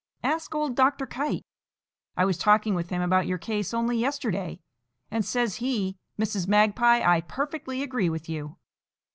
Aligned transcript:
Ask 0.23 0.55
old 0.55 0.73
Dr. 0.75 1.05
Kite. 1.05 1.45
I 2.17 2.25
was 2.25 2.39
talking 2.39 2.73
with 2.73 2.89
him 2.89 3.03
about 3.03 3.27
your 3.27 3.37
case 3.37 3.71
only 3.71 3.99
yesterday, 3.99 4.59
and 5.11 5.23
says 5.23 5.57
he, 5.57 5.99
'Mrs. 6.17 6.47
Magpie, 6.47 7.03
I 7.07 7.21
perfectly 7.21 7.83
agree 7.83 8.09
with 8.09 8.27
you. 8.27 8.57